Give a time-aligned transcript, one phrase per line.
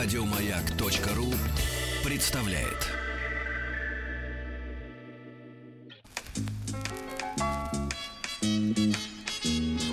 [0.00, 1.26] Радиомаяк.ру
[2.04, 2.86] представляет.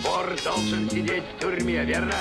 [0.03, 2.13] Вор должен сидеть в тюрьме, верно?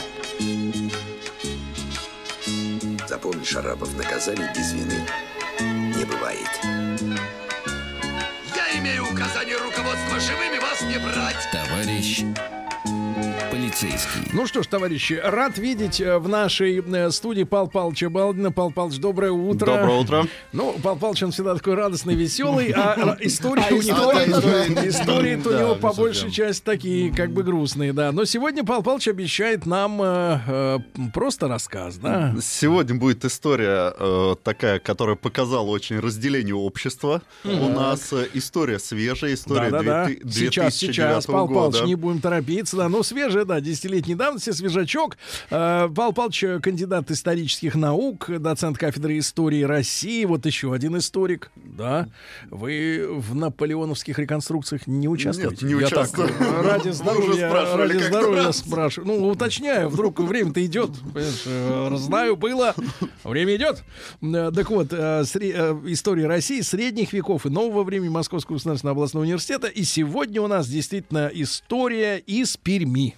[3.07, 5.07] Запомни, Шарапов, наказание без вины
[5.61, 6.64] не бывает.
[13.95, 14.30] Полицейский.
[14.32, 18.52] Ну что ж, товарищи, рад видеть э, в нашей э, студии Пал Палыча Балдина.
[18.52, 19.66] Пал Палыч, доброе утро.
[19.66, 20.26] Доброе утро.
[20.52, 24.12] Ну, Пал Палыч, он всегда такой радостный, веселый, а истории А у него...
[24.12, 28.12] истории- Истории-то у него по большей части такие, как бы грустные, да.
[28.12, 30.79] Но сегодня Пал Палыч обещает нам э,
[31.13, 32.34] просто рассказ, да?
[32.42, 37.22] Сегодня будет история такая, которая показала очень разделение общества.
[37.44, 40.06] У нас история свежая, история Да-да-да.
[40.06, 41.86] 2000 Сейчас, сейчас, 2009 Пал Палыч, года.
[41.86, 42.88] не будем торопиться, да.
[42.88, 45.16] Ну, свежая, да, десятилетней давности, свежачок.
[45.50, 51.50] Э, Пал Палыч, э, кандидат исторических наук, доцент кафедры истории России, вот еще один историк,
[51.56, 52.08] да.
[52.50, 55.66] Вы в наполеоновских реконструкциях не участвуете?
[55.66, 56.28] Нет, не Я так, участвую.
[56.28, 59.08] э, ради здоровья, ради здоровья спрашиваю.
[59.08, 60.91] Ну, уточняю, вдруг время-то идет.
[61.14, 62.74] Э, знаю, было,
[63.22, 63.82] время идет.
[64.20, 69.66] Так вот, история России средних веков и нового времени Московского государственного областного университета.
[69.66, 73.14] И сегодня у нас действительно история из Перми.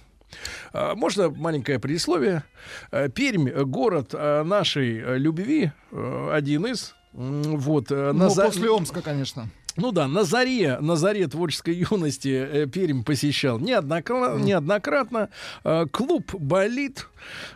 [0.73, 2.43] А, Можно маленькое предисловие?
[2.91, 6.93] Э, Пермь, город э, нашей любви, один из.
[7.13, 9.49] Вот, э, на Ну, за- после Омска, конечно.
[9.75, 14.37] ну да, на заре, на заре творческой юности э, Пермь посещал неоднократно.
[14.43, 15.29] неоднократно.
[15.63, 17.07] Э, клуб «Болит».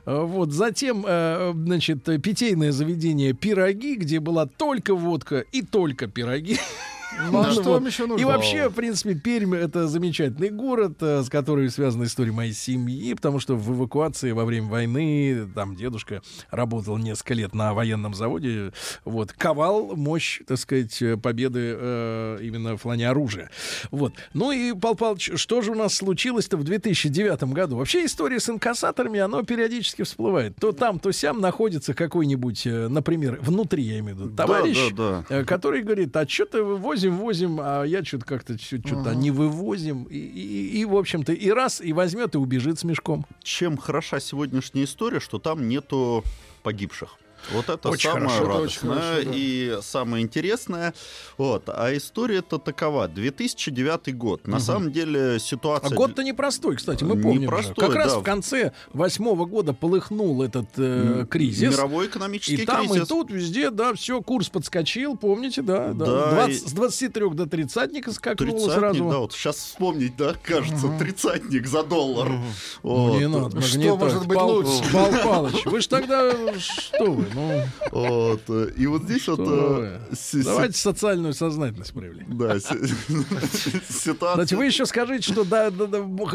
[0.05, 6.57] Э, вот, затем, э, значит, питейное заведение «Пироги», где была только водка и только пироги.
[7.19, 8.21] Ну, а что вам еще нужно?
[8.21, 13.13] И вообще, в принципе, Пермь— это замечательный город, э, с которым связана история моей семьи,
[13.13, 18.71] потому что в эвакуации во время войны там дедушка работал несколько лет на военном заводе,
[19.05, 23.49] вот, ковал мощь, так сказать, э, победы э, именно в плане оружия.
[23.91, 24.13] Вот.
[24.33, 27.77] Ну и, Пал Палыч, что же у нас случилось-то в 2009 году?
[27.77, 30.55] Вообще история с инкассаторами, она периодически всплывает.
[30.55, 35.23] То там, то сям находится какой-нибудь, например, внутри, я имею в виду, Да, товарищ, да,
[35.45, 36.63] который говорит, а что-то
[37.09, 40.03] возим, возим, а я что-то как-то что-то не вывозим.
[40.03, 43.25] И, и- и, в общем-то, и раз, и возьмет, и убежит с мешком.
[43.43, 46.23] Чем хороша сегодняшняя история, что там нету
[46.63, 47.17] погибших.
[47.53, 49.31] Вот это Очень самое хорошо, это очень радостное хорошо, да.
[49.35, 50.93] и самое интересное.
[51.37, 51.63] Вот.
[51.67, 53.07] А история-то такова.
[53.07, 54.47] 2009 год.
[54.47, 55.95] На самом деле А ситуация...
[55.95, 57.33] год-то непростой, кстати, мы помним.
[57.33, 57.39] же.
[57.41, 58.19] Непростой, Как раз да.
[58.19, 61.71] в конце восьмого года полыхнул этот э, кризис.
[61.73, 63.03] Мировой И экономический там, кризис.
[63.05, 65.89] и тут, везде, да, все, курс подскочил, помните, да?
[65.93, 66.05] да.
[66.05, 69.09] Да, 20 и- С 23 до тридцатника скакнуло Тридцатник, сразу.
[69.09, 72.29] да, вот сейчас вспомнить, да, кажется, тридцатник за доллар.
[72.29, 72.41] Ну,
[72.83, 73.19] Вот.
[73.19, 74.83] не надо, Что может быть Пал- лучше?
[74.93, 78.41] Пал Палыч, вы ж тогда, что вы, ну, Вот,
[78.77, 79.39] И вот здесь вот...
[79.41, 82.37] что э, си- си- Давайте социальную сознательность проявлем.
[82.37, 82.75] Да, си-
[83.89, 84.43] ситуация...
[84.45, 86.33] Кстати, вы еще скажите, что да, да, да, мог,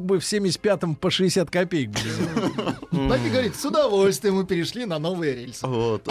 [0.00, 1.90] бы в 75-м по 60 копеек.
[1.94, 5.66] Так и говорит, с удовольствием мы перешли на новые рельсы.
[5.66, 6.06] Вот.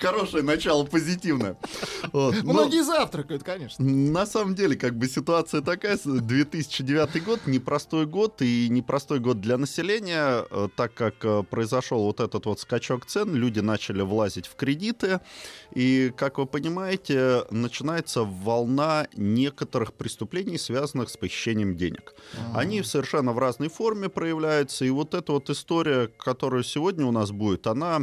[0.00, 1.56] Хорошее начало, позитивное.
[2.12, 2.34] Вот.
[2.42, 3.84] Но Многие завтракают, конечно.
[3.84, 9.40] На самом деле, как бы ситуация такая, с- 2009 год, непростой год, и непростой год
[9.40, 14.46] для населения, э, так как э, произошел вот этот вот скачок цен, люди начали влазить
[14.46, 15.20] в кредиты,
[15.74, 22.14] и, как вы понимаете, начинается волна некоторых преступлений, связанных с похищением денег.
[22.54, 27.30] Они совершенно в разной форме проявляются, и вот эта вот история, которая сегодня у нас
[27.30, 28.00] будет, она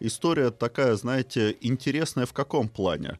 [0.00, 3.18] история такая, знаете, интересная в каком плане?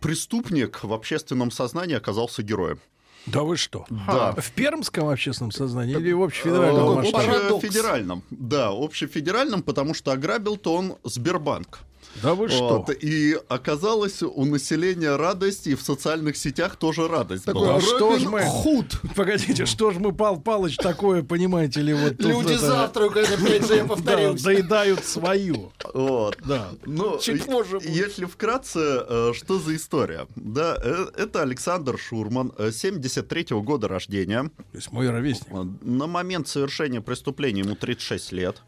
[0.00, 2.78] Преступник в общественном сознании оказался героем.
[3.26, 3.84] Да вы что?
[3.90, 4.32] Да.
[4.32, 7.26] В пермском общественном сознании или в общефедеральном Э, масштабе?
[7.26, 7.64] парадокс.
[7.64, 8.22] Общефедеральном.
[8.30, 11.80] Да, общефедеральном, потому что ограбил-то он Сбербанк.
[12.22, 12.78] Да вы что?
[12.86, 17.76] Вот, и оказалось у населения радость, и в социальных сетях тоже радость Такой была.
[17.76, 19.00] А что ж мы- Худ.
[19.14, 23.74] Погодите, что ж мы, Пал Палыч, такое, понимаете ли, вот Люди это- завтракают, опять же,
[23.76, 24.40] я да, повторюсь.
[24.40, 25.72] заедают свою.
[25.94, 26.36] Вот.
[26.44, 26.70] Да.
[26.84, 27.88] Ну, Чуть позже будет.
[27.90, 30.26] если вкратце, э, что за история?
[30.34, 34.44] Да, э, это Александр Шурман, 73 года рождения.
[34.44, 35.48] То есть мой ровесник.
[35.82, 38.62] На момент совершения преступления ему 36 лет.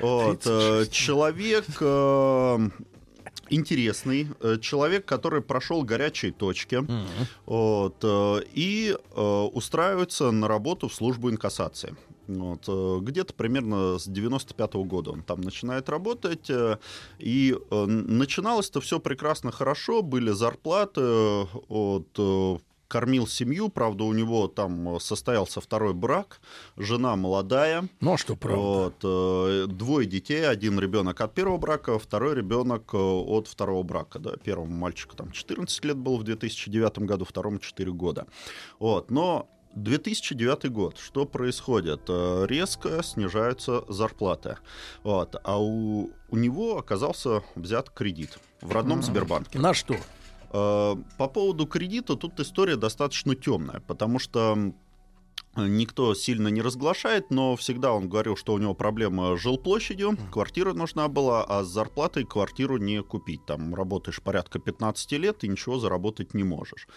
[0.00, 2.68] Вот, э, человек э,
[3.50, 6.86] интересный, э, человек, который прошел горячие точки,
[7.46, 9.20] вот, э, и э,
[9.52, 11.96] устраивается на работу в службу инкассации.
[12.28, 12.68] Вот,
[13.04, 16.50] где-то примерно с 95 года он там начинает работать.
[17.20, 21.02] И начиналось-то все прекрасно хорошо, были зарплаты
[21.68, 22.18] от
[22.88, 26.40] кормил семью, правда, у него там состоялся второй брак,
[26.76, 27.88] жена молодая.
[28.00, 28.60] Ну, а что правда?
[28.60, 34.18] Вот, э, двое детей, один ребенок от первого брака, второй ребенок э, от второго брака.
[34.18, 34.36] Да.
[34.36, 38.26] Первому мальчику там 14 лет было в 2009 году, второму 4 года.
[38.78, 40.98] Вот, но 2009 год.
[40.98, 42.02] Что происходит?
[42.08, 44.56] Э, Резко снижаются зарплаты.
[45.02, 45.36] Вот.
[45.44, 49.58] А у, у него оказался взят кредит в родном Сбербанке.
[49.58, 49.96] На что?
[50.52, 54.72] Э, По поводу кредита тут история достаточно темная, потому что
[55.56, 60.72] никто сильно не разглашает, но всегда он говорил, что у него проблема с жилплощадью, квартира
[60.72, 63.44] нужна была, а с зарплатой квартиру не купить.
[63.46, 66.88] Там работаешь порядка 15 лет и ничего заработать не можешь.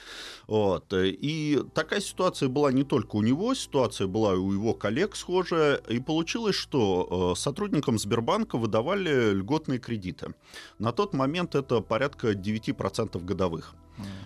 [0.48, 0.94] Вот.
[0.94, 5.76] И такая ситуация была не только у него, ситуация была и у его коллег схожая.
[5.90, 10.34] И получилось, что э, сотрудникам Сбербанка выдавали льготные кредиты.
[10.80, 13.76] На тот момент это порядка 9% годовых.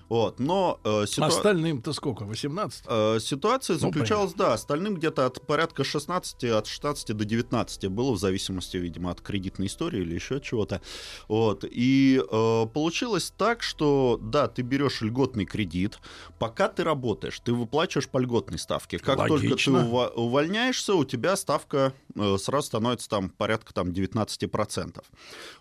[0.10, 2.24] Вот, но э, ситуа- Остальным-то сколько?
[2.26, 2.84] 18?
[2.88, 8.12] Э, Ситуация Ну, заключалась, да, остальным где-то от порядка 16, от 16 до 19 было,
[8.12, 10.82] в зависимости, видимо, от кредитной истории или еще чего-то.
[11.28, 11.64] Вот.
[11.70, 16.00] И э, получилось так, что, да, ты берешь льготный кредит,
[16.40, 19.00] пока ты работаешь, ты выплачиваешь по льготной ставке.
[19.00, 19.78] Как только ты Логично.
[19.78, 25.04] ува- увольняешься, у тебя ставка э, сразу становится там порядка там 19%.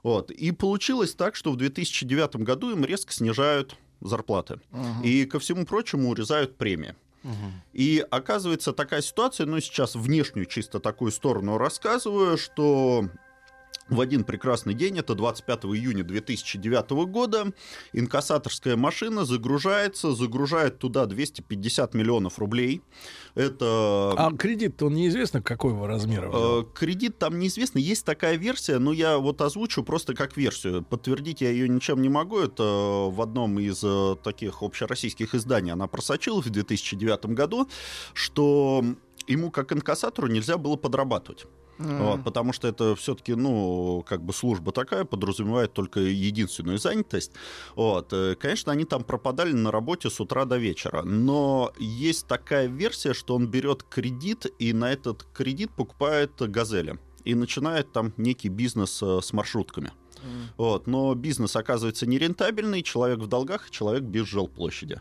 [0.02, 0.30] Вот.
[0.30, 4.60] И получилось так, что в 2009 году им резко снижают зарплаты.
[5.02, 6.94] И ко всему прочему урезают премии.
[7.72, 13.08] И оказывается такая ситуация, ну сейчас внешнюю чисто такую сторону рассказываю, что
[13.88, 17.52] в один прекрасный день, это 25 июня 2009 года,
[17.92, 22.82] инкассаторская машина загружается, загружает туда 250 миллионов рублей.
[23.34, 24.14] Это...
[24.16, 26.30] А кредит-то он неизвестно, какого размера.
[26.32, 27.78] Э, Кредит там неизвестно.
[27.78, 30.82] Есть такая версия, но я вот озвучу просто как версию.
[30.82, 32.38] Подтвердить я ее ничем не могу.
[32.38, 37.68] Это в одном из э, таких общероссийских изданий она просочилась в 2009 году,
[38.14, 38.84] что
[39.26, 41.46] ему как инкассатору нельзя было подрабатывать.
[41.78, 47.32] Вот, потому что это все-таки, ну, как бы служба такая, подразумевает только единственную занятость.
[47.74, 52.66] Вот, э, конечно, они там пропадали на работе с утра до вечера, но есть такая
[52.66, 58.48] версия, что он берет кредит и на этот кредит покупает газели и начинает там некий
[58.48, 59.92] бизнес э, с маршрутками.
[60.56, 65.00] Вот, но бизнес оказывается нерентабельный, человек в долгах, человек без жилплощади.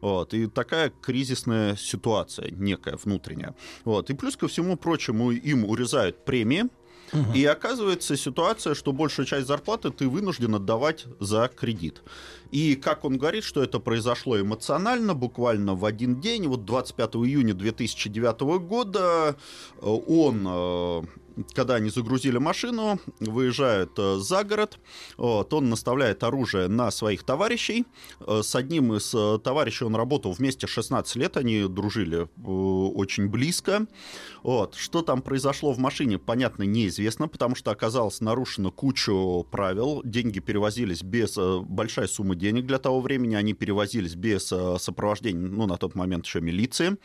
[0.00, 3.54] Вот, и такая кризисная ситуация некая внутренняя.
[3.84, 6.64] Вот, и плюс ко всему прочему им урезают премии,
[7.34, 12.02] и оказывается ситуация, что большую часть зарплаты ты вынужден отдавать за кредит.
[12.50, 17.52] И как он говорит, что это произошло эмоционально, буквально в один день, вот 25 июня
[17.52, 19.36] 2009 года
[19.76, 21.02] э, он э,
[21.54, 24.78] когда они загрузили машину, выезжают э, за город,
[25.16, 27.86] вот, он наставляет оружие на своих товарищей.
[28.20, 33.86] Э, С одним из э, товарищей он работал вместе 16 лет, они дружили очень близко.
[34.42, 34.74] Вот.
[34.74, 40.02] Что там произошло в машине, понятно, неизвестно, потому что оказалось нарушено кучу правил.
[40.04, 41.36] Деньги перевозились без...
[41.36, 46.40] Большая сумма денег для того времени, они перевозились без сопровождения, ну, на тот момент еще
[46.40, 46.96] милиции.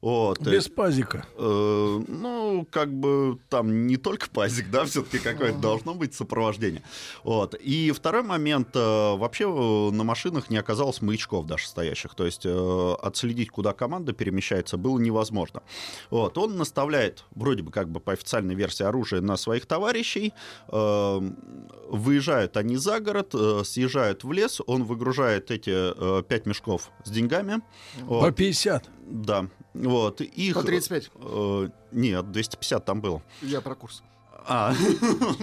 [0.00, 0.40] Вот.
[0.40, 1.26] Без пазика.
[1.36, 6.82] Э, ну, как бы там не только пазик, да, все-таки какое-то должно быть сопровождение.
[7.24, 7.54] Вот.
[7.54, 8.78] И второй момент, э,
[9.16, 14.12] вообще э, на машинах не оказалось маячков даже стоящих, то есть э, отследить, куда команда
[14.12, 15.62] перемещается, было невозможно.
[16.10, 16.38] Вот.
[16.38, 20.32] Он наставляет, вроде бы как бы по официальной версии, оружие на своих товарищей,
[20.68, 23.34] выезжают они за город,
[23.66, 27.62] съезжают в лес, он выгружает эти пять мешков с деньгами.
[28.00, 28.36] По Вот.
[28.36, 28.88] 50.
[29.12, 30.22] Да, вот.
[30.22, 31.10] Их, По 35.
[31.14, 33.22] э, нет, 250 там было.
[33.42, 34.02] Я про курс.
[34.46, 34.74] А,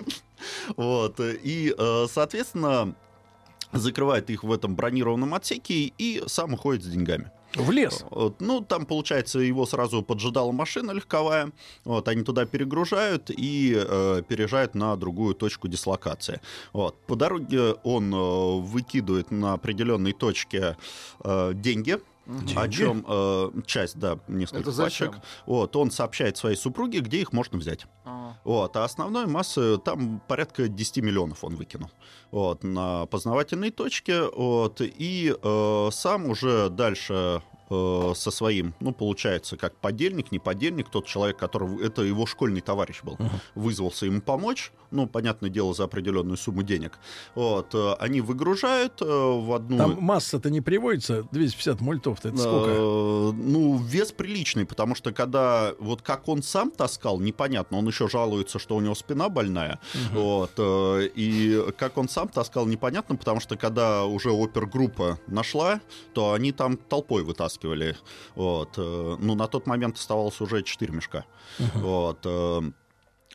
[0.76, 1.20] вот.
[1.20, 2.96] И, э, соответственно,
[3.72, 7.32] закрывает их в этом бронированном отсеке и сам уходит с деньгами.
[7.56, 8.06] В лес.
[8.12, 11.52] Вот, ну, там, получается, его сразу поджидала машина легковая.
[11.84, 16.42] Вот, они туда перегружают и э, переезжают на другую точку дислокации.
[16.74, 16.96] Вот.
[17.08, 20.78] По дороге он э, выкидывает на определенной точке
[21.24, 22.00] э, деньги.
[22.30, 22.76] О Деньги?
[22.76, 25.14] чем э, часть, да, несколько пачек.
[25.48, 27.88] Вот, он сообщает своей супруге, где их можно взять.
[28.06, 28.36] А.
[28.44, 31.90] Вот, а основной массы там порядка 10 миллионов он выкинул.
[32.30, 34.22] Вот, на познавательной точке.
[34.24, 40.90] Вот, и э, сам уже дальше э, со своим, ну, получается, как подельник, не подельник,
[40.90, 43.18] тот человек, который, это его школьный товарищ был,
[43.56, 46.98] вызвался ему помочь, ну, понятное дело, за определенную сумму денег.
[47.36, 49.78] Вот, э, они выгружают э, в одну...
[49.78, 52.72] Там масса-то не приводится, 250 мультов-то, это сколько?
[52.72, 58.08] Э, Ну, вес приличный, потому что когда вот как он сам таскал, непонятно, он еще
[58.08, 59.80] жалуется, что у него спина больная,
[60.14, 65.82] вот, э, и как он сам таскал, непонятно, потому что когда уже опергруппа нашла,
[66.14, 67.59] то они там толпой вытаскивали,
[68.36, 71.26] вот, э, ну, на тот момент оставалось уже 4 мешка,
[71.76, 72.62] вот, э,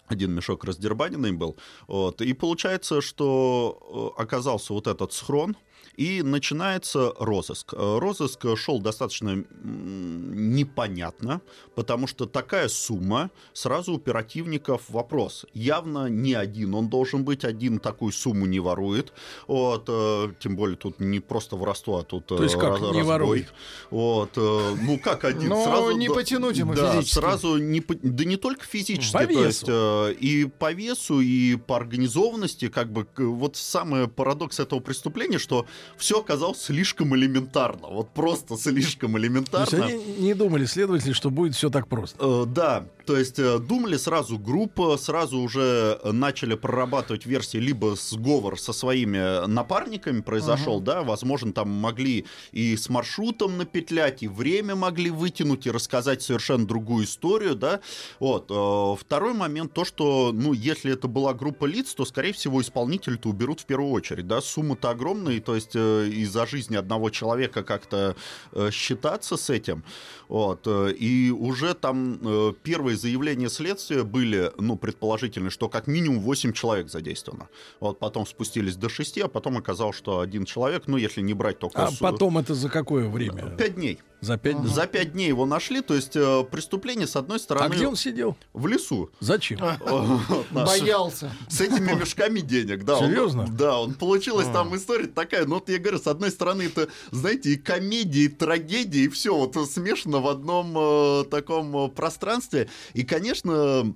[0.06, 1.56] один мешок раздербаненный был.
[1.86, 2.20] Вот.
[2.20, 5.56] И получается, что э, оказался вот этот схрон,
[5.96, 7.74] и начинается розыск.
[7.74, 11.40] Э, Розыск шел достаточно непонятно,
[11.74, 15.46] потому что такая сумма, сразу у оперативников вопрос.
[15.54, 19.12] Явно не один он должен быть, один такую сумму не ворует.
[19.46, 22.94] Вот, э, тем более тут не просто воровство, а тут То есть э, как раз-
[22.94, 23.52] не ворует?
[23.90, 25.48] Вот, ну как один?
[25.48, 27.14] Но сразу не потянуть ему да, физически.
[27.14, 29.42] сразу не, да не только физически, По то весу.
[29.44, 35.38] есть э, и по весу, и по организованности, как бы вот самый парадокс этого преступления,
[35.38, 39.84] что все оказалось слишком элементарно, вот просто слишком То есть элементарно.
[39.86, 42.16] они не думали, следователи, что будет все так просто.
[42.20, 47.96] Э, Да, то есть э, думали сразу группа, сразу уже э, начали прорабатывать версии, либо
[47.96, 54.74] сговор со своими напарниками произошел, да, возможно, там могли и с маршрутом напетлять, и время
[54.74, 57.80] могли вытянуть, и рассказать совершенно другую историю, да.
[58.20, 58.50] Вот.
[58.50, 63.28] э, Второй момент, то, что, ну, если это была группа лиц, то, скорее всего, исполнитель-то
[63.28, 68.16] уберут в первую очередь, да, сумма-то огромная, то есть э, из-за жизни одного человека как-то
[68.52, 69.84] э, считаться с этим,
[70.28, 72.52] вот, э, и уже там э,
[72.94, 77.48] первые заявления следствия были, ну, предположительно, что как минимум 8 человек задействовано.
[77.80, 81.58] Вот потом спустились до 6, а потом оказалось, что один человек, ну, если не брать
[81.58, 81.84] только...
[81.84, 83.50] А су- потом это за какое время?
[83.58, 83.98] Пять дней.
[84.20, 84.72] За пять дней.
[84.72, 87.96] За пять дней его нашли, то есть э, преступление, с одной А стороны, где он
[87.96, 88.36] сидел?
[88.54, 89.10] в лесу.
[89.20, 89.58] Зачем?
[90.50, 91.30] Боялся.
[91.48, 92.98] С этими мешками денег, да.
[92.98, 93.46] Серьезно?
[93.48, 95.44] да, он получилась там история такая.
[95.46, 99.34] Ну, вот я говорю, с одной стороны, это, знаете, и комедия, и трагедия, и все
[99.36, 102.68] вот смешано в одном э, таком э, пространстве.
[102.92, 103.94] И, конечно,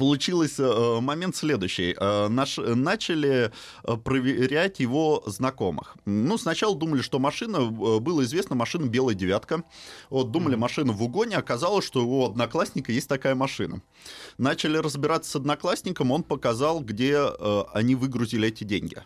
[0.00, 1.94] получился э, момент следующий.
[1.98, 3.52] Э, наш, начали
[3.84, 5.96] э, проверять его знакомых.
[6.06, 9.62] Ну, сначала думали, что машина, было известно, машина «Белая девятка».
[10.08, 13.82] Вот, думали, машина в угоне, оказалось, что у одноклассника есть такая машина.
[14.38, 17.18] Начали разбираться с одноклассником, он показал, где
[17.74, 19.02] они выгрузили эти деньги.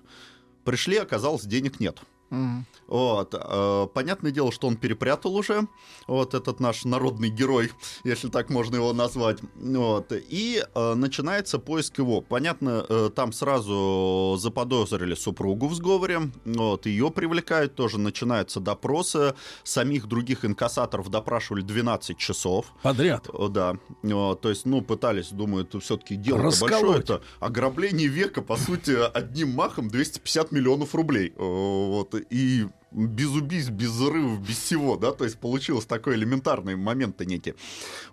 [0.65, 1.99] Пришли, оказалось, денег нет.
[2.31, 2.67] Мгм.
[2.87, 3.35] Вот.
[3.35, 5.67] э, Понятное дело, что он перепрятал уже.
[6.07, 7.71] Вот этот наш народный герой,
[8.05, 9.39] если так можно его назвать.
[9.55, 10.13] Вот.
[10.13, 12.21] И э, начинается поиск его.
[12.21, 16.31] Понятно, э, там сразу заподозрили супругу в сговоре.
[16.45, 16.87] Вот.
[16.87, 17.75] Ее привлекают.
[17.75, 19.35] Тоже начинаются допросы.
[19.63, 22.73] Самих других инкассаторов допрашивали 12 часов.
[22.83, 23.29] Подряд.
[23.51, 26.99] Да, О, то есть, ну, пытались, думаю, это все-таки дело большое.
[26.99, 31.33] Это ограбление века, по сути, одним махом 250 миллионов рублей.
[31.37, 37.25] Вот, и без убийств, без взрывов, без всего, да, то есть получилось такой элементарный момент-то
[37.25, 37.55] некий.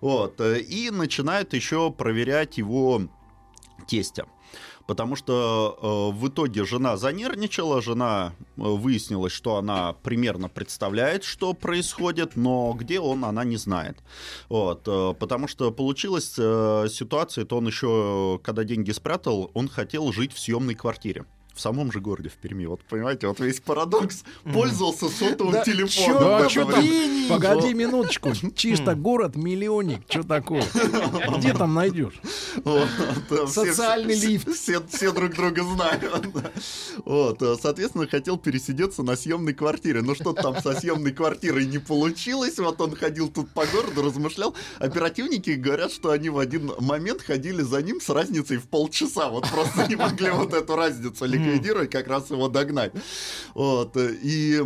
[0.00, 3.02] Вот, э, и начинают еще проверять его
[3.86, 4.26] тестя.
[4.86, 11.52] Потому что э, в итоге жена занервничала, жена э, выяснилось, что она примерно представляет, что
[11.52, 13.98] происходит, но где он, она не знает.
[14.48, 20.12] Вот, э, потому что получилась э, ситуация, то он еще, когда деньги спрятал, он хотел
[20.12, 21.24] жить в съемной квартире.
[21.54, 22.64] В самом же городе, в Перми.
[22.66, 24.24] Вот понимаете, вот весь парадокс.
[24.52, 26.48] Пользовался сотовым Да телефоном.
[26.48, 26.82] чё- Да!
[27.28, 28.32] Погоди минуточку.
[28.54, 30.00] Чисто город миллионник.
[30.08, 30.64] Что такое?
[31.38, 32.20] Где там найдешь?
[33.48, 34.48] Социальный лифт.
[34.54, 36.02] Все, друг друга знают.
[37.04, 40.02] Вот, э, соответственно, хотел пересидеться на съемной квартире.
[40.02, 42.58] Но что там со съемной квартирой не получилось.
[42.58, 44.54] Вот он ходил тут по городу, размышлял.
[44.78, 49.28] Оперативники говорят, что они в один момент ходили за ним с разницей в полчаса.
[49.28, 52.92] Вот просто не могли вот эту разницу ликвидировать, как раз его догнать.
[53.54, 54.62] Вот, и...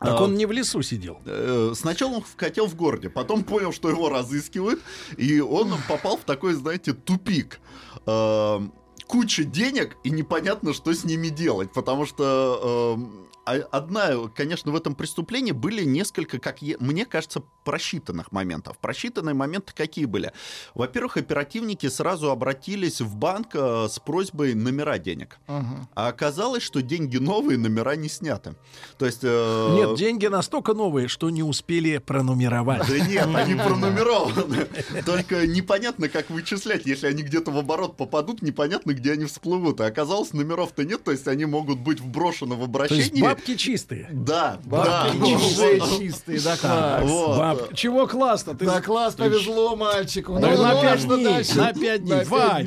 [0.00, 1.18] Так а, он не в лесу сидел.
[1.26, 4.80] Э, Сначала он хотел в городе, потом понял, что его разыскивают,
[5.16, 7.58] и он попал в такой, знаете, тупик.
[8.06, 8.60] Э,
[9.08, 14.76] Куча денег, и непонятно, что с ними делать, потому что э, а- одна, конечно, в
[14.76, 18.78] этом преступлении были несколько, как е- мне кажется, просчитанных моментов.
[18.78, 20.32] Просчитанные моменты какие были?
[20.74, 25.38] Во-первых, оперативники сразу обратились в банк э, с просьбой номера денег.
[25.46, 25.88] Ага.
[25.94, 28.54] А оказалось, что деньги новые, номера не сняты.
[28.98, 29.20] То есть...
[29.22, 32.86] э, Нет, деньги настолько новые, что не успели пронумеровать.
[32.88, 34.66] Да нет, они пронумерованы.
[35.04, 36.86] Только непонятно, как вычислять.
[36.86, 39.80] Если они где-то в оборот попадут, непонятно, где они всплывут.
[39.80, 43.36] И оказалось, номеров-то нет, то есть они могут быть вброшены в обращение.
[43.38, 44.08] Бабки чистые.
[44.10, 45.26] Да, Бабки да.
[45.26, 47.02] уже чистые, да класс.
[47.04, 47.38] Вот.
[47.38, 48.54] Баб- Чего классно?
[48.54, 50.38] Ты Да класс, повезло мальчику.
[50.40, 51.56] Да Ну, на ну, пять дней, дальше?
[51.58, 52.24] на пять дней.
[52.24, 52.66] Вань,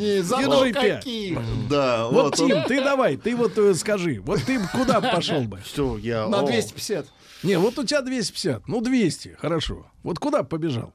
[0.73, 0.95] пять.
[0.99, 1.39] каких.
[1.69, 2.39] Да, Вот, вот.
[2.39, 5.59] он- Тим, ты давай, ты вот э, скажи, вот ты куда пошел бы?
[5.65, 6.27] Что я...
[6.27, 7.05] На о, 250.
[7.43, 9.85] Не, вот у тебя 250, ну 200, хорошо.
[10.03, 10.93] Вот куда побежал?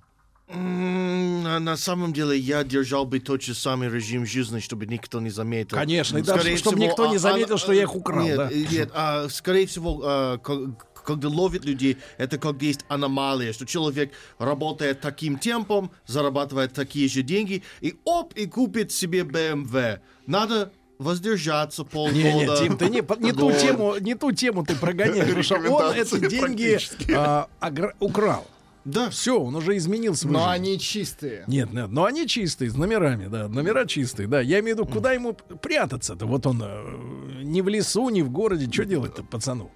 [0.48, 5.30] М, На, самом деле я держал бы тот же самый режим жизни, чтобы никто не
[5.30, 5.76] заметил.
[5.76, 8.36] Конечно, и даже чтобы всего, никто не а- заметил, а- что я их украл, Нет,
[8.36, 8.50] да?
[8.52, 14.12] нет, а, скорее всего, а, ко- когда ловят людей, это когда есть аномалия, что человек
[14.38, 20.00] работает таким темпом, зарабатывает такие же деньги, и оп, и купит себе BMW.
[20.26, 22.16] Надо воздержаться полгода.
[22.18, 25.56] Не, не, Тим, ты не, не ту тему, не ту тему ты прогоняешь, потому что
[25.56, 26.78] он эти деньги
[27.14, 28.46] а, огра- украл.
[28.86, 29.10] Да.
[29.10, 30.50] Все, он уже изменил свою Но жизнь.
[30.52, 31.44] они чистые.
[31.48, 34.40] Нет, нет, но они чистые, с номерами, да, номера чистые, да.
[34.40, 36.24] Я имею в виду, куда ему прятаться-то?
[36.26, 39.72] Вот он э, не в лесу, не в городе, что делать-то пацану?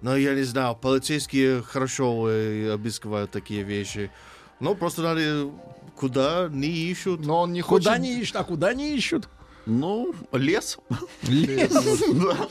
[0.00, 4.10] Но я не знаю, полицейские хорошо э, обыскивают такие вещи.
[4.58, 5.50] Но просто надо
[5.94, 7.20] куда не ищут.
[7.26, 8.02] Но он не Куда хочет...
[8.02, 9.28] не ищут, а куда не ищут?
[9.66, 10.78] Ну, лес.
[11.22, 11.72] Лес.
[12.10, 12.48] Да.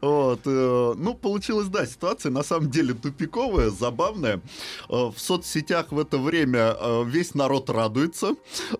[0.00, 0.40] Вот.
[0.44, 4.40] э, Ну, получилась, да, ситуация на самом деле тупиковая, забавная.
[4.88, 8.34] Э, В соцсетях в это время э, весь народ радуется.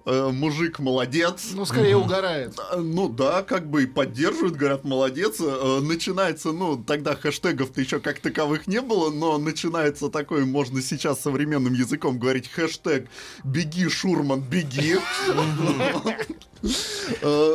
[0.05, 1.51] Мужик молодец.
[1.55, 2.59] Ну, скорее угорает.
[2.77, 5.39] Ну да, как бы и поддерживают, говорят, молодец.
[5.41, 11.75] Начинается, ну, тогда хэштегов-то еще как таковых не было, но начинается такой, можно сейчас современным
[11.75, 13.09] языком говорить, хэштег
[13.45, 14.99] «Беги, Шурман, беги».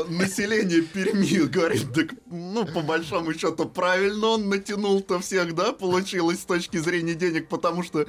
[0.06, 6.46] Население Перми говорит, так, ну, по большому счету, правильно он натянул-то всех, да, получилось с
[6.46, 8.06] точки зрения денег, потому что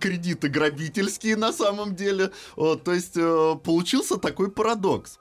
[0.00, 2.30] кредиты грабительские на самом деле.
[2.56, 5.18] Вот, то есть э, получился такой парадокс.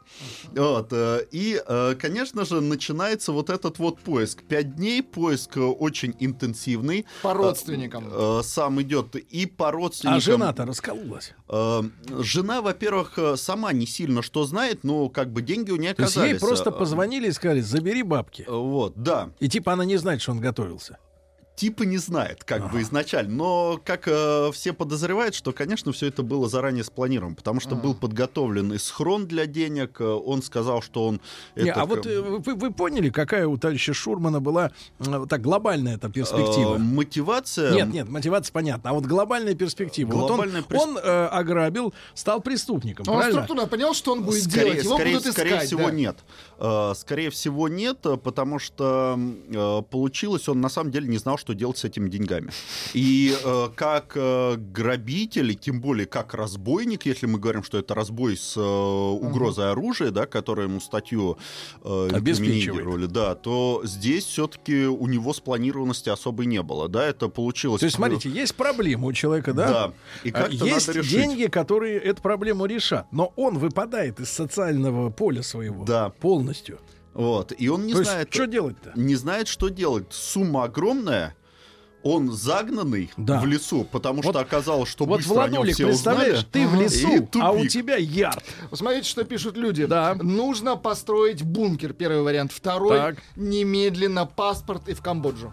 [0.56, 4.44] Вот, э, и, э, конечно же, начинается вот этот вот поиск.
[4.44, 7.06] Пять дней поиск очень интенсивный.
[7.22, 8.44] По родственникам.
[8.44, 10.18] Сам идет и по родственникам.
[10.18, 11.34] А жена-то раскололась.
[12.20, 16.40] Жена, во-первых, сама не сильно что знает, но как бы деньги у нее есть ей
[16.40, 18.46] просто Э, позвонили и сказали, забери бабки.
[18.48, 19.30] Вот, да.
[19.40, 20.98] И типа она не знает, что он готовился.
[21.62, 23.36] Типа не знает, как бы изначально.
[23.36, 27.94] Но как э, все подозревают, что, конечно, все это было заранее спланировано, потому что был
[27.94, 30.02] подготовлен и схрон для денег.
[30.02, 31.22] э, Он сказал, что он...
[31.56, 35.26] Не, это а вот к- э, вы, вы поняли, какая у товарища Шурмана была э,
[35.30, 36.78] так глобальная эта перспектива?
[36.78, 37.74] э, мотивация...
[37.76, 38.90] Нет, нет, мотивация понятна.
[38.90, 40.10] А вот глобальная перспектива.
[40.10, 43.44] Глобальная вот он, он э, ограбил, стал преступником, Он правильно?
[43.44, 44.84] структурно понял, что он будет Скорее, делать.
[44.84, 45.68] Его скорее, будут скорее искать.
[45.68, 45.92] всего да.
[45.92, 46.18] нет.
[46.58, 49.16] Э, Скорее всего нет, э, потому что
[49.48, 52.50] э, получилось, он на самом деле не знал, что делать с этими деньгами.
[52.94, 57.94] И э, как э, грабитель, и тем более как разбойник, если мы говорим, что это
[57.94, 61.38] разбой с э, угрозой оружия, да, которое ему статью
[61.84, 67.80] э, инкриминировали, да, то здесь все-таки у него спланированности особой не было, да, это получилось.
[67.80, 69.68] То есть, смотрите, есть проблема у человека, да?
[69.72, 69.94] Да.
[70.24, 71.12] И А как-то Есть надо решить.
[71.12, 73.08] деньги, которые эту проблему решат.
[73.12, 76.10] Но он выпадает из социального поля своего Да.
[76.10, 76.80] полностью.
[77.14, 77.54] Вот.
[77.58, 78.94] И он не То знает, есть, что делать-то?
[78.96, 80.06] не знает, что делать.
[80.12, 81.36] Сумма огромная.
[82.04, 83.40] Он загнанный Да.
[83.40, 86.48] в лесу, потому Вот- что оказалось, что Вот, быстро о нем Владулик, все представляешь, узнали.
[86.52, 88.44] ты в И лесу, а у тебя ярд.
[88.74, 89.86] Смотрите, что пишут люди.
[89.86, 90.16] Да.
[90.16, 92.52] Нужно построить бункер, первый вариант.
[92.54, 93.16] Второй, Так.
[93.36, 95.52] немедленно паспорт и в Камбоджу.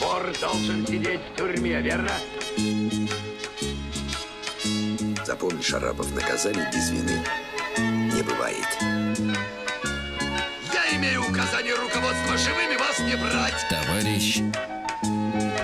[0.00, 2.10] Вор должен сидеть в тюрьме, верно?
[5.24, 7.20] Запомни, Шарапов, наказание без вины
[8.14, 9.46] не бывает.
[11.06, 13.54] Имею указание руководства живыми вас не брать.
[13.70, 14.42] Товарищ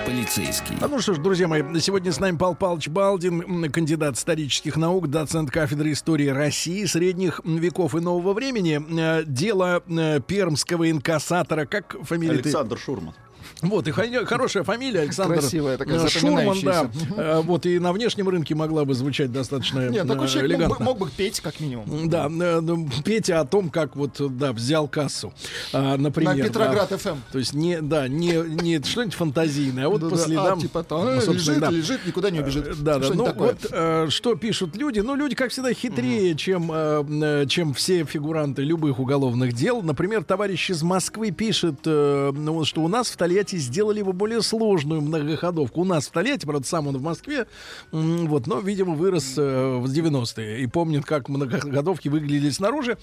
[0.05, 0.77] полицейский.
[0.79, 5.09] А ну что ж, друзья мои, сегодня с нами Пал Палыч Балдин, кандидат исторических наук,
[5.09, 8.81] доцент кафедры истории России, средних веков и нового времени.
[8.97, 12.37] Э, Дело э, пермского инкассатора, как фамилия?
[12.37, 12.49] ты?
[12.49, 13.13] Александр Шурман.
[13.61, 16.89] Вот, и хо- хорошая фамилия, Александр Красивая такая, э, Шурман, да.
[17.17, 20.59] Э, Вот, и на внешнем рынке могла бы звучать достаточно Нет, такой э, человек мог
[20.59, 20.85] бы, элегантно.
[20.85, 22.09] мог бы петь, как минимум.
[22.09, 25.33] Да, ну, Петя о том, как вот, да, взял кассу,
[25.71, 26.35] а, например.
[26.35, 26.47] На да.
[26.47, 27.17] Петроград ФМ.
[27.31, 30.57] То есть не, да, не, не что-нибудь фантазийное, а вот по Да-да, следам.
[30.57, 31.69] а, типа там, ну, лежит, да.
[31.69, 32.83] лежит, никуда не убежит.
[32.83, 33.09] Да, да.
[33.13, 33.49] Ну такое.
[33.49, 34.99] вот э, что пишут люди.
[34.99, 37.03] Ну, люди, как всегда, хитрее, чем, э,
[37.43, 39.81] э, чем все фигуранты любых уголовных дел.
[39.81, 44.43] Например, товарищ из Москвы пишет, э, ну, что у нас в Тольятти сделали его более
[44.43, 45.81] сложную многоходовку.
[45.81, 47.47] У нас в Тольятти, правда, сам он в Москве,
[47.91, 52.97] вот, но, видимо, вырос э, в 90-е и помнит, как многоходовки выглядели снаружи.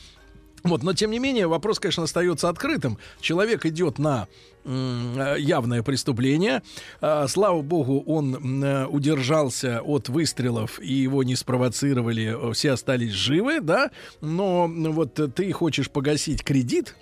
[0.62, 2.96] Вот, но тем не менее вопрос, конечно, остается открытым.
[3.20, 4.28] Человек идет на
[4.64, 6.62] э, явное преступление.
[7.00, 12.50] А, Слава богу, он э, удержался от выстрелов и его не спровоцировали.
[12.50, 13.90] э, Все остались живы, да.
[14.20, 16.94] Но вот ты хочешь погасить кредит.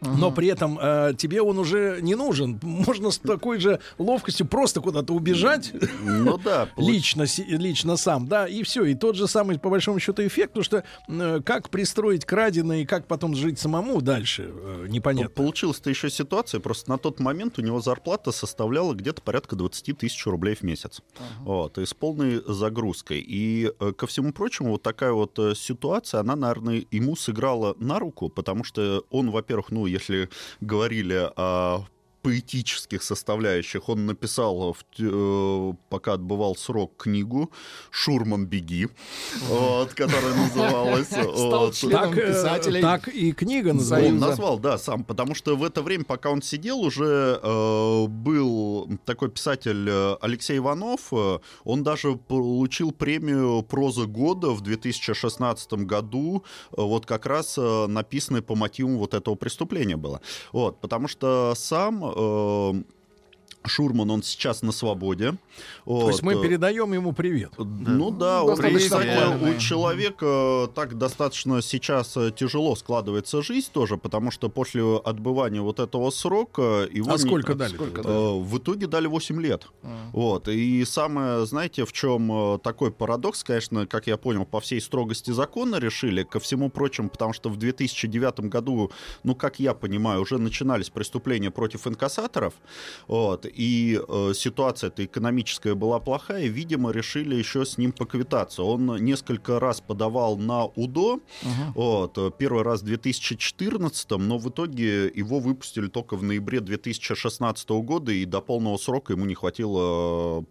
[0.00, 2.58] Но при этом э, тебе он уже не нужен.
[2.62, 5.72] Можно с такой же ловкостью просто куда-то убежать.
[6.02, 8.84] Ну да, Лично, лично сам, да, и все.
[8.84, 12.84] И тот же самый, по большому счету, эффект, потому что э, как пристроить краденое и
[12.84, 15.30] как потом жить самому дальше, э, непонятно.
[15.30, 20.26] Получилась-то еще ситуация, просто на тот момент у него зарплата составляла где-то порядка 20 тысяч
[20.26, 21.02] рублей в месяц.
[21.40, 23.20] Вот, и с полной загрузкой.
[23.20, 27.98] И, э, ко всему прочему, вот такая вот э, ситуация, она, наверное, ему сыграла на
[27.98, 30.28] руку, потому что он, во-первых, ну, если
[30.60, 31.86] говорили о
[32.22, 33.88] поэтических составляющих.
[33.88, 37.50] Он написал, э, пока отбывал срок, книгу
[37.90, 38.88] «Шурман, беги»,
[39.48, 41.08] вот, которая называлась.
[41.08, 42.80] Стал членом Так, э, писателей.
[42.82, 44.26] так и книга Он называется.
[44.26, 49.30] назвал, да, сам, потому что в это время, пока он сидел, уже э, был такой
[49.30, 49.88] писатель
[50.20, 51.08] Алексей Иванов.
[51.12, 57.86] э, он даже получил премию «Проза года» в 2016 году, э, вот как раз э,
[57.86, 60.20] написанной по мотивам вот этого преступления было.
[60.52, 62.09] Вот, потому что сам...
[62.16, 62.82] э,
[63.64, 65.34] Шурман, он сейчас на свободе.
[65.84, 67.52] То есть мы передаем ему привет.
[67.58, 68.42] Ну да,
[69.20, 69.56] актуальный.
[69.56, 75.78] у человека так достаточно сейчас э, тяжело складывается жизнь тоже, потому что после отбывания вот
[75.78, 77.10] этого срока его...
[77.10, 77.74] А не- сколько дали?
[78.04, 79.66] Э, В итоге дали 8 лет.
[80.12, 80.48] Вот.
[80.48, 85.30] И самое, знаете, в чем э, такой парадокс, конечно, как я понял, по всей строгости
[85.32, 88.90] закона решили, ко всему прочему, потому что в 2009 году,
[89.22, 92.54] ну, как я понимаю, уже начинались преступления против инкассаторов,
[93.06, 98.62] вот, и э, ситуация-то экономическая была плохая, видимо, решили еще с ним поквитаться.
[98.62, 101.20] Он несколько раз подавал на УДО,
[101.74, 107.70] вот, э, первый раз в 2014, но в итоге его выпустили только в ноябре 2016
[107.82, 110.42] года, и до полного срока ему не хватило э,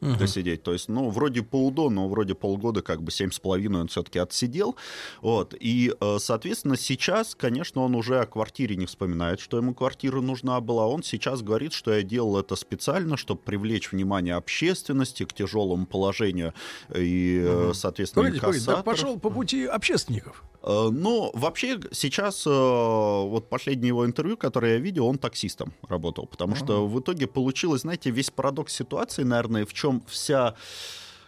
[0.00, 0.62] полгода досидеть.
[0.62, 3.88] То есть, ну, вроде по УДО, но вроде полгода, как бы семь с половиной он
[3.88, 4.76] все-таки отсидел.
[5.20, 5.54] Вот.
[5.58, 10.60] И, э, соответственно, сейчас, конечно, он уже о квартире не вспоминает, что ему квартира нужна
[10.60, 10.86] была.
[10.86, 16.54] Он сейчас говорит, что я делал это специально, чтобы привлечь внимание общественности к тяжелому положению
[16.94, 20.44] и, э, соответственно, Погодите, погодите, да пошел по пути общественников.
[20.66, 26.26] Э, Ну, вообще, сейчас, э, вот последнее его интервью, которое я видел, он таксистом работал,
[26.26, 30.54] потому что в итоге получилось, знаете, весь парадокс ситуации, наверное, в чем вся,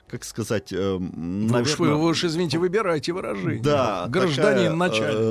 [0.08, 1.10] как сказать, э, Вы уж,
[1.78, 1.94] вы, наверное...
[1.94, 3.62] вы уж, извините, выбирайте выражение.
[3.62, 5.28] Да, Гражданин такая, начальник.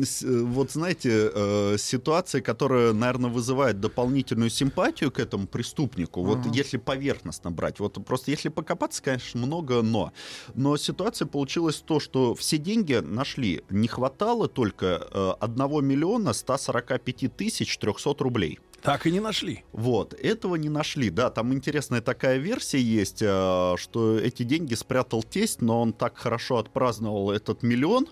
[0.00, 6.22] э, с- э, вот знаете, э, ситуация, которая, наверное, вызывает дополнительную симпатию к этому преступнику,
[6.22, 10.12] вот если поверхностно брать, вот просто если покопаться, конечно, много но.
[10.54, 17.36] Но ситуация получилась то, что все деньги нашли, не хватало только э, 1 миллиона 145
[17.36, 18.58] тысяч 300 рублей.
[18.82, 19.64] Так и не нашли.
[19.72, 21.10] Вот, этого не нашли.
[21.10, 26.16] Да, там интересная такая версия есть, э, что эти деньги спрятал тесть, но он так
[26.16, 28.08] хорошо отпраздновал этот миллион,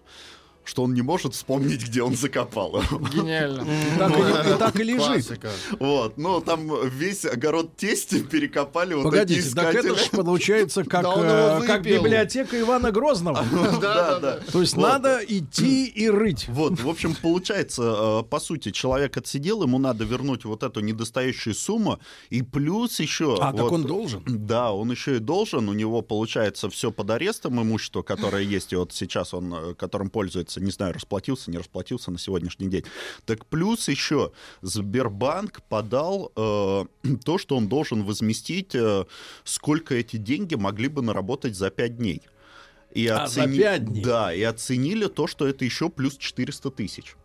[0.64, 2.81] что он не может вспомнить, где он закопал.
[2.81, 2.98] его.
[3.09, 3.66] Гениально.
[3.98, 5.40] Так, и, и так и лежит.
[5.79, 10.07] Вот, ну там весь огород тести перекопали вот Погодите, эти так это искатели.
[10.07, 13.44] ж получается как, э, как библиотека Ивана Грозного.
[13.81, 14.40] Да, да.
[14.53, 16.48] То есть надо идти и рыть.
[16.48, 21.55] Вот, в общем, получается, э, по сути, человек отсидел, ему надо вернуть вот эту недостающую
[21.55, 21.98] сумму,
[22.31, 23.37] и плюс еще...
[23.40, 24.22] А, так он должен?
[24.27, 28.77] Да, он еще и должен, у него получается все под арестом имущество, которое есть, и
[28.77, 32.84] вот сейчас он, э, которым пользуется, не знаю, расплатился, не расплатился на сегодняшний день.
[33.24, 36.84] Так плюс еще Сбербанк подал э,
[37.24, 39.04] то, что он должен возместить, э,
[39.44, 42.22] сколько эти деньги могли бы наработать за 5 дней.
[42.92, 44.04] И А, за пять дней?
[44.04, 47.16] Да, и оценили то, что это еще плюс 400 тысяч.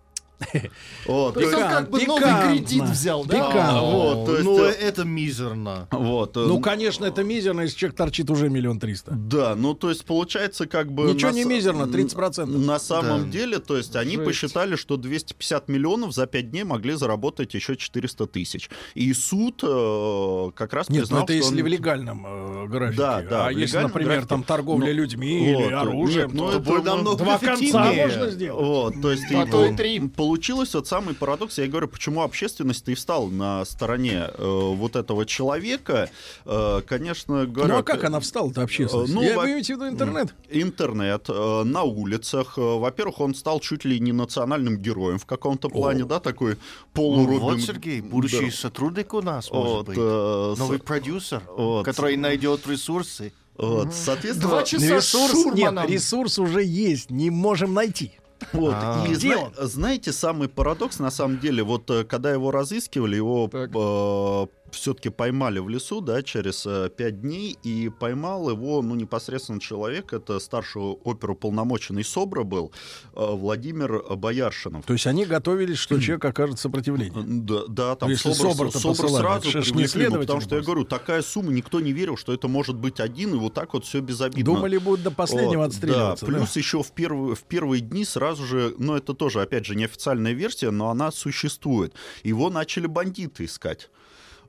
[1.06, 2.52] Вот, То есть он как бы новый Пикантно.
[2.52, 3.36] кредит взял, да?
[3.36, 3.80] Пикантно.
[3.80, 5.88] А, вот, то есть, ну, э, это мизерно.
[5.92, 9.12] вот, э, Ну, конечно, это мизерно, если человек торчит уже миллион триста.
[9.12, 11.12] Да, ну то есть получается как бы...
[11.14, 12.46] Ничего не мизерно, 30%.
[12.46, 17.54] На самом деле, то есть они посчитали, что 250 миллионов за 5 дней могли заработать
[17.54, 18.70] еще 400 тысяч.
[18.96, 22.98] И суд э, как раз Нет, признал, ну это если в легальном э, графике.
[22.98, 27.38] Да, да, а если, например, там торговля Ну, людьми или оружием, нет, ну то два
[27.38, 28.08] конца эффективнее.
[28.08, 28.66] можно сделать.
[28.66, 30.00] Вот, то есть А и то и три.
[30.34, 31.58] Получилось вот самый парадокс.
[31.58, 36.12] Я говорю, почему общественность и встал на стороне э, вот этого человека.
[36.46, 39.12] Э, конечно, говорю, Ну а как она встала-то общественность?
[39.12, 40.36] Э, ну, Я во- имеете в виду интернет?
[40.52, 42.60] интернет э, на улицах.
[42.60, 46.58] Э, Во-первых, он стал чуть ли не национальным героем в каком-то плане, да, такой Ну,
[46.94, 47.40] полуробин.
[47.40, 48.56] вот, Сергей, будущий Да.
[48.56, 49.98] сотрудник у нас, может Вот, быть.
[50.00, 51.86] э, с- Новый продюсер, вот.
[51.86, 53.34] который найдет ресурсы.
[53.58, 55.84] вот, соответственно, Два часа Ресурс, с Шурманом.
[55.84, 58.12] нет, ресурс уже есть, не можем найти.
[58.54, 59.06] Вот, А.
[59.08, 63.50] и Где зна- знаете, самый парадокс, на самом деле, вот э, когда его разыскивали, его
[63.52, 69.60] э, все-таки поймали в лесу, да, через э, пять дней, и поймал его, ну, непосредственно
[69.60, 72.72] человек, это старший оперуполномоченный СОБРа был,
[73.14, 74.86] э, Владимир Бояршинов.
[74.86, 77.24] То есть они готовились, что человек окажет сопротивление.
[77.24, 80.84] Да, да там Если СОБР, СОБР посылали, сразу привлекли, ну, следователь потому что я говорю,
[80.86, 84.00] такая сумма, никто не верил, что это может быть один, и вот так вот все
[84.00, 84.44] безобидно.
[84.44, 86.26] Думали, будут до последнего отстреливаться.
[86.26, 86.38] Да, да.
[86.38, 90.34] плюс еще в первые, в первые дни сразу же, ну это тоже, опять же, неофициальная
[90.34, 91.94] версия, но она существует.
[92.24, 93.90] Его начали бандиты искать.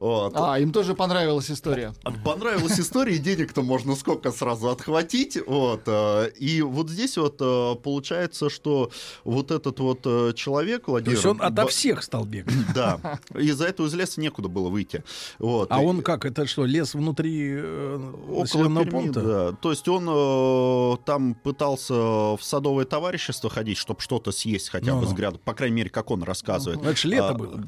[0.01, 0.33] Вот.
[0.35, 1.93] А, им тоже понравилась история.
[2.25, 5.39] Понравилась история, и денег-то можно сколько сразу отхватить.
[5.47, 5.83] Вот.
[5.87, 8.91] э, И вот здесь вот э, получается, что
[9.25, 11.17] вот этот вот э, человек, То Владимир...
[11.17, 12.55] есть он ото всех стал бегать.
[12.75, 13.19] Да.
[13.35, 15.05] Из-за этого из леса некуда было выйти.
[15.39, 15.71] Вот.
[15.71, 16.25] А И- он как?
[16.25, 19.21] Это что, лес внутри Около Перми, пункта?
[19.21, 19.53] да.
[19.61, 25.09] То есть он там пытался в садовое товарищество ходить, чтобы что-то съесть хотя бы Ну-ну.
[25.09, 25.43] с грядок.
[25.43, 26.81] По крайней мере, как он рассказывает.
[26.83, 27.61] Ну, это ж лето А, было.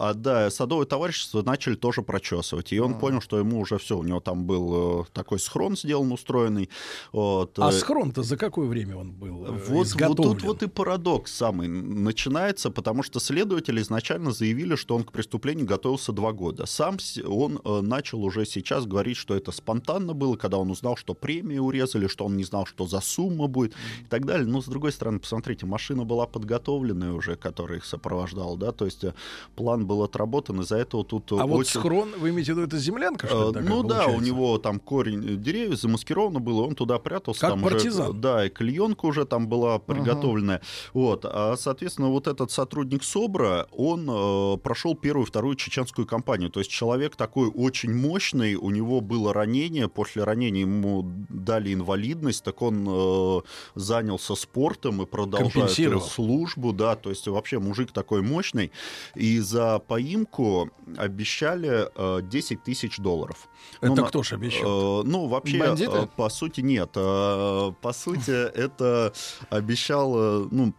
[0.00, 2.72] А, да, садовое товарищество начали тоже прочесывать.
[2.72, 6.12] И он понял, что ему уже все, у него там был э, такой схрон сделан,
[6.12, 6.68] устроенный.
[7.12, 10.68] Вот, А э, схрон-то за какое время он был э, вот, вот тут вот и
[10.68, 16.66] парадокс самый начинается, потому что следователи изначально заявили, что он к преступлению готовился два года.
[16.66, 21.58] Сам он начал уже сейчас говорить, что это спонтанно было, когда он узнал, что премии
[21.58, 24.46] урезали, что он не знал, что за сумма будет и так далее.
[24.46, 29.04] Но, с другой стороны, посмотрите, машина была подготовленная уже, которая их сопровождала, да, то есть
[29.56, 31.32] план был отработан, из-за этого тут...
[31.32, 33.94] А вот схрон, вы имеете в виду, это землянка, что ли, Э, такая Ну да,
[33.94, 34.26] у получается?
[34.26, 37.40] него там корень деревьев замаскировано было, он туда прятался.
[37.40, 38.10] Как там партизан.
[38.10, 40.60] Уже, да, и клеенка уже там была приготовленная.
[40.92, 46.50] Вот, а, соответственно, вот этот сотрудник СОБРа, он э, прошел первую, вторую чеченскую кампанию.
[46.50, 52.44] То есть человек такой очень мощный, у него было ранение, после ранения ему дали инвалидность,
[52.44, 53.40] так он э,
[53.74, 58.72] занялся спортом и продолжает службу, да, то есть вообще мужик такой мощный.
[59.14, 60.70] И за поимку
[61.42, 63.48] обещали э, 10 тысяч долларов.
[63.80, 65.02] Это Ну, кто ж обещал?
[65.02, 65.92] Э, ну, вообще, Бандиты?
[65.96, 66.90] э, по сути, нет.
[66.96, 69.12] Э, По сути, это
[69.50, 70.72] обещал, э, ну,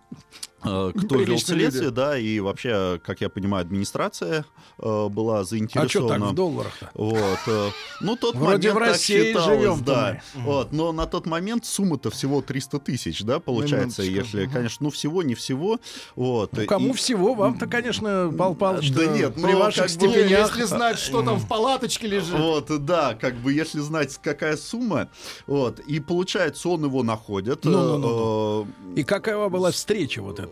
[0.58, 1.95] э, кто вел следствие, люди.
[1.95, 4.45] да, и вообще, как я понимаю, администрация
[4.77, 6.25] э, была А что так заинтересована.
[6.27, 6.89] в долларах-то?
[6.93, 7.39] Вот.
[7.47, 7.69] э,
[8.01, 10.21] Ну, тот Вроде момент в так России считалось, живем-то да.
[10.35, 14.37] Вот, но на тот момент сумма-то всего 300 тысяч, да, получается, минуточку.
[14.37, 15.79] если, конечно, ну, всего, не всего.
[16.15, 16.51] Вот.
[16.53, 17.33] Ну, кому И- всего?
[17.33, 20.29] Вам-то, конечно, Пал Палыч, Да нет, при ну, ваших бы- степенях...
[20.47, 22.37] если знать, что там в палаточке лежит.
[22.37, 25.09] Вот, да, как бы если знать, какая сумма,
[25.47, 27.65] вот, и получается, он его находит.
[27.65, 28.67] Ну-ну-ну.
[28.95, 30.48] э, И какая была встреча вот эта?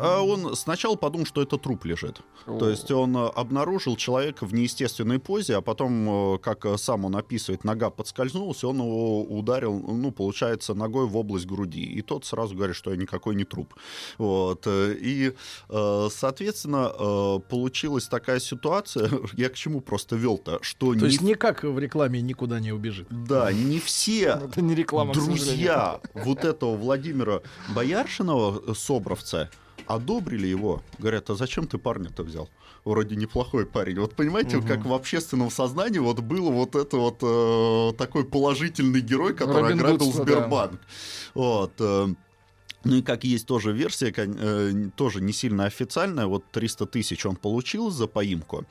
[0.00, 2.20] А он сначала подумал, что это труп лежит.
[2.44, 7.04] То есть он э, обнаружил человека в неестественной позе, а потом, э, как э, сам
[7.04, 11.84] он описывает, нога подскользнулась, и он его ударил, ну, получается, ногой в область груди.
[11.84, 13.74] И тот сразу говорит, что я никакой не труп.
[14.18, 14.66] Вот.
[14.66, 15.34] И,
[15.68, 21.78] соответственно, получилась такая ситуация, я к чему просто вел-то, что То не есть никак в
[21.78, 23.06] рекламе никуда не убежит.
[23.10, 27.42] да, не все Это не реклама, друзья вот этого Владимира
[27.74, 28.74] Бояршинова, э,
[29.44, 30.82] Собровца, одобрили его.
[30.98, 32.48] Говорят, а зачем ты парня-то взял?
[32.84, 33.98] Вроде неплохой парень.
[33.98, 39.34] Вот понимаете, как в общественном сознании вот был вот это вот э, такой положительный герой,
[39.34, 40.32] который Робин ограбил Гудство, да.
[40.32, 40.80] Сбербанк.
[41.34, 41.72] Вот.
[41.80, 42.08] э,
[42.84, 47.34] ну и как есть тоже версия, э, тоже не сильно официальная, вот 300 тысяч он
[47.34, 48.64] получил за поимку,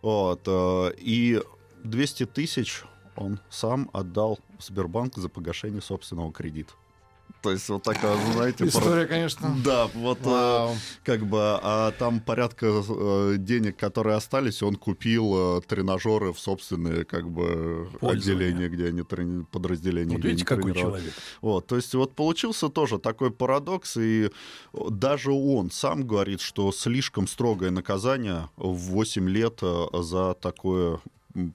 [0.00, 1.42] вот, э, и
[1.84, 6.72] 200 тысяч он сам отдал в Сбербанк за погашение собственного кредита.
[7.42, 9.54] То есть вот такая, знаете, История, конечно.
[9.64, 10.76] Да, вот э, Вау.
[11.04, 17.04] как бы, а там порядка э, денег, которые остались, он купил э, тренажеры в собственные
[17.04, 20.16] как бы отделения, где они трени- подразделения.
[20.16, 21.12] Вот видите, какой человек.
[21.40, 24.30] Вот, то есть вот получился тоже такой парадокс, и
[24.72, 29.60] даже он сам говорит, что слишком строгое наказание в 8 лет
[29.92, 31.00] за такое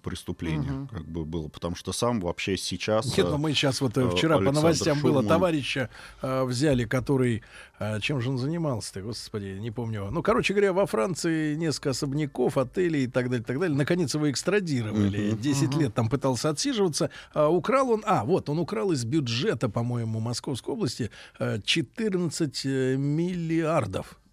[0.02, 3.06] преступление как бы было, потому что сам вообще сейчас...
[3.17, 5.28] Нет, э, ну мы сейчас вот э, э, вчера по Александр новостям было Шурман.
[5.28, 5.89] товарища
[6.22, 7.43] э, взяли, который
[7.80, 10.10] э, чем же он занимался-то, господи, не помню.
[10.12, 13.78] Ну, короче говоря, во Франции несколько особняков, отелей и так далее, так далее.
[13.78, 15.32] Наконец его экстрадировали.
[15.32, 15.41] Мгм.
[15.41, 17.10] 10 лет там пытался отсиживаться.
[17.34, 22.98] А украл он, а вот он украл из бюджета, по-моему, Московской области э, 14 э,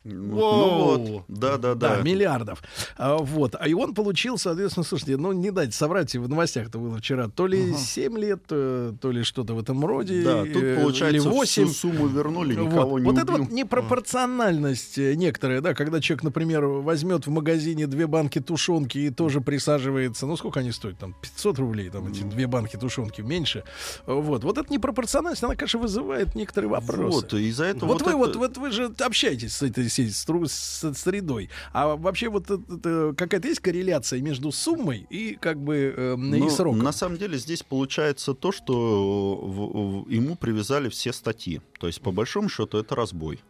[0.02, 2.02] Ну вот, да, да, Да, да.
[2.02, 2.62] миллиардов.
[2.96, 3.54] А, вот.
[3.58, 7.28] А и он получил, соответственно, слушайте, ну не дайте соврать, в новостях это было вчера,
[7.28, 10.22] то ли 7 лет, э, то ли что-то в этом роде.
[10.22, 11.66] Да, тут, э, получается, или 8.
[11.66, 13.22] всю сумму вернули, Вот, никого не вот убил.
[13.24, 18.96] это вот непропорциональность э, некоторая, да, когда человек, например, возьмет в магазине две банки тушенки
[18.96, 23.20] и тоже присаживается, ну сколько они стоят, там 500 рублей, там эти две банки тушенки,
[23.20, 23.64] меньше.
[24.06, 27.02] Вот, вот эта непропорциональность, она, конечно, вызывает некоторые вопросы.
[27.02, 30.46] Вот, из-за этого Вот, вы, это- вот, вот вы же общаетесь с этой всей стру-
[30.48, 31.50] с средой.
[31.72, 36.48] А вообще вот это какая-то есть корреляция между суммой и как бы э, и Ну,
[36.50, 36.79] сроком?
[36.79, 41.61] На самом деле здесь получается то, что в- в- ему привязали все статьи.
[41.79, 43.40] То есть, по большому счету, это разбой.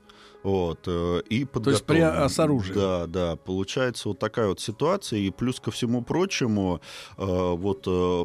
[0.42, 2.22] Вот, э, и То есть при- подготовлен.
[2.24, 2.74] а, с оружием.
[2.78, 3.36] Да, да.
[3.36, 5.18] Получается вот такая вот ситуация.
[5.18, 6.80] И плюс ко всему прочему,
[7.18, 7.24] э,
[7.56, 8.24] вот э,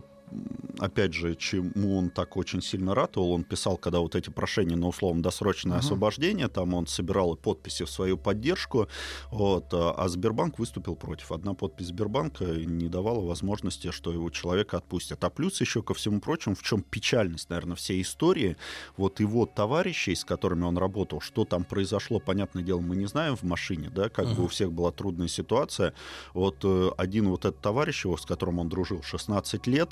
[0.79, 4.88] опять же, чему он так очень сильно ратовал, он писал, когда вот эти прошения на
[4.88, 8.88] условно-досрочное освобождение, там он собирал подписи в свою поддержку,
[9.31, 11.31] вот, а а Сбербанк выступил против.
[11.31, 15.23] Одна подпись Сбербанка не давала возможности, что его человека отпустят.
[15.23, 18.57] А плюс еще ко всему прочему, в чем печальность, наверное, всей истории,
[18.97, 23.35] вот его товарищей, с которыми он работал, что там произошло, понятное дело, мы не знаем
[23.35, 25.93] в машине, да, как бы у всех была трудная ситуация.
[26.33, 29.89] Вот э, один вот этот товарищ его, с которым он дружил 16 лет,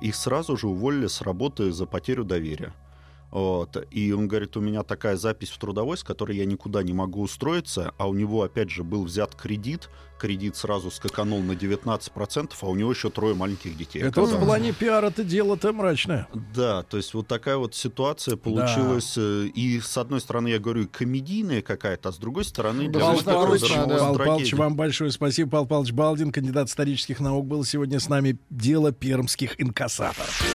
[0.00, 2.72] их сразу же уволили с работы за потерю доверия.
[3.30, 3.76] Вот.
[3.90, 7.22] И он говорит, у меня такая запись в трудовой, с которой я никуда не могу
[7.22, 12.66] устроиться, а у него, опять же, был взят кредит, кредит сразу скаканул на 19%, а
[12.66, 14.02] у него еще трое маленьких детей.
[14.02, 16.28] Это вот в плане пиара-то дело-то мрачное.
[16.54, 19.14] Да, то есть вот такая вот ситуация получилась.
[19.16, 22.88] э, И с одной стороны, я говорю, комедийная какая-то, а с другой стороны...
[22.88, 23.68] Да, Павлович, разорвалась да.
[23.68, 24.56] Павел Павлович, трагедия.
[24.56, 25.50] вам большое спасибо.
[25.50, 28.38] Павел Павлович Балдин, кандидат исторических наук, был сегодня с нами.
[28.50, 30.54] Дело пермских инкассаторов.